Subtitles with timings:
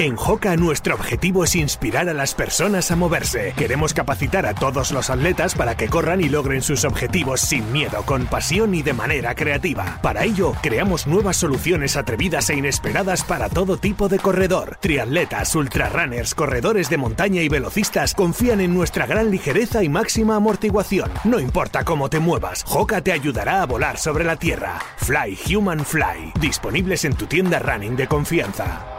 [0.00, 3.52] En Joca nuestro objetivo es inspirar a las personas a moverse.
[3.56, 8.04] Queremos capacitar a todos los atletas para que corran y logren sus objetivos sin miedo,
[8.06, 9.98] con pasión y de manera creativa.
[10.00, 14.78] Para ello, creamos nuevas soluciones atrevidas e inesperadas para todo tipo de corredor.
[14.80, 21.10] Triatletas, ultrarunners, corredores de montaña y velocistas confían en nuestra gran ligereza y máxima amortiguación.
[21.24, 24.78] No importa cómo te muevas, Joca te ayudará a volar sobre la tierra.
[24.98, 28.97] Fly Human Fly, disponibles en tu tienda running de confianza.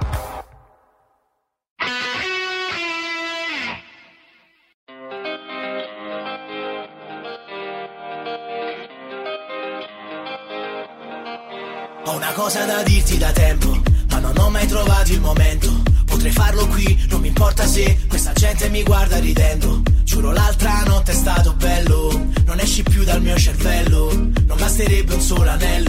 [12.10, 15.70] Ho una cosa da dirti da tempo, ma non ho mai trovato il momento.
[16.06, 19.84] Potrei farlo qui, non mi importa se questa gente mi guarda ridendo.
[20.06, 24.12] Giuro l'altra notte è stato bello, non esci più dal mio cervello.
[24.12, 25.89] Non basterebbe un solo anello,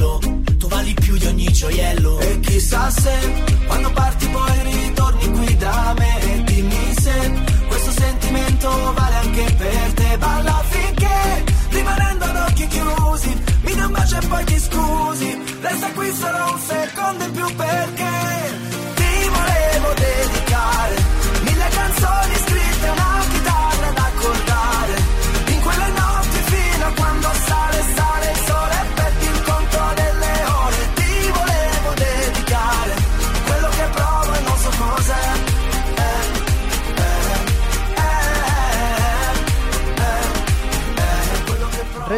[15.70, 18.09] Resta qui solo un secondo in più perché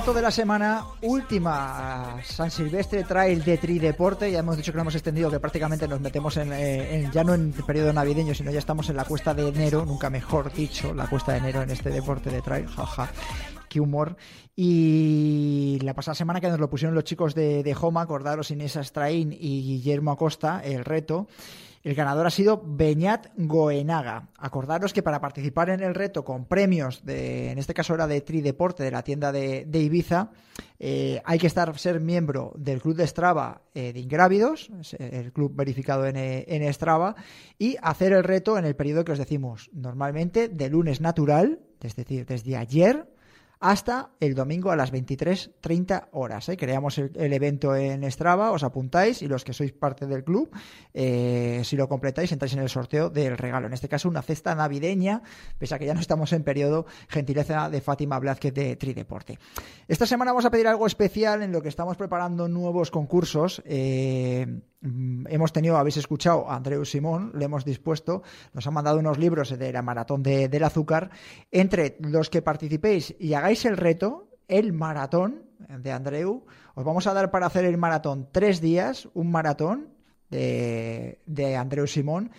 [0.02, 4.32] Reto de la semana, última San Silvestre Trail de Trideporte.
[4.32, 7.34] Ya hemos dicho que lo hemos extendido, que prácticamente nos metemos en, eh, ya no
[7.34, 11.06] en periodo navideño, sino ya estamos en la cuesta de enero, nunca mejor dicho, la
[11.06, 13.12] cuesta de enero en este deporte de trail, jaja.
[13.68, 14.16] Qué humor.
[14.56, 18.76] Y la pasada semana que nos lo pusieron los chicos de, de Homa, acordaros Inés
[18.76, 21.28] Astraín y Guillermo Acosta, el reto.
[21.82, 24.28] El ganador ha sido Beñat Goenaga.
[24.38, 28.20] Acordaros que para participar en el reto con premios, de, en este caso era de
[28.20, 30.30] Trideporte, de la tienda de, Ibiza,
[30.78, 35.52] eh, hay que estar ser miembro del club de Strava eh, de Ingrávidos, el club
[35.56, 37.16] verificado en, eh, en Strava,
[37.58, 41.96] y hacer el reto en el periodo que os decimos, normalmente de lunes natural, es
[41.96, 43.11] decir, desde ayer
[43.62, 46.48] hasta el domingo a las 23.30 horas.
[46.48, 46.56] ¿eh?
[46.56, 50.50] Creamos el, evento en Strava, os apuntáis y los que sois parte del club,
[50.92, 53.68] eh, si lo completáis, entráis en el sorteo del regalo.
[53.68, 55.22] En este caso, una cesta navideña,
[55.58, 59.38] pese a que ya no estamos en periodo, gentileza de Fátima Blázquez de Trideporte.
[59.86, 63.62] Esta semana vamos a pedir algo especial en lo que estamos preparando nuevos concursos.
[63.64, 68.22] Eh, hemos tenido, habéis escuchado a Andreu Simón, le hemos dispuesto,
[68.52, 71.10] nos ha mandado unos libros de la maratón de- del azúcar.
[71.50, 75.42] Entre los que participéis y hagáis el reto, el maratón
[75.78, 76.44] de Andreu,
[76.74, 79.88] os vamos a dar para hacer el maratón tres días, un maratón
[80.30, 82.30] de, de Andreu Simón.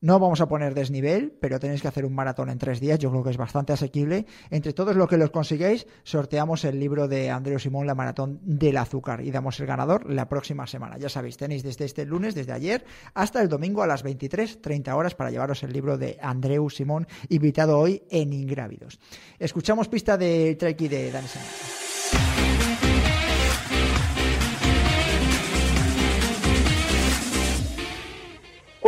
[0.00, 3.00] No vamos a poner desnivel, pero tenéis que hacer un maratón en tres días.
[3.00, 4.26] Yo creo que es bastante asequible.
[4.48, 8.76] Entre todos los que los consigáis, sorteamos el libro de Andreu Simón, La Maratón del
[8.76, 10.98] Azúcar, y damos el ganador la próxima semana.
[10.98, 15.16] Ya sabéis, tenéis desde este lunes, desde ayer, hasta el domingo a las 23.30 horas
[15.16, 19.00] para llevaros el libro de Andreu Simón, invitado hoy en Ingrávidos.
[19.40, 21.77] Escuchamos pista del treki de Dani Sánchez.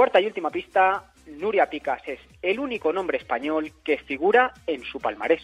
[0.00, 4.98] Cuarta y última pista, Nuria Picas es el único nombre español que figura en su
[4.98, 5.42] palmarés.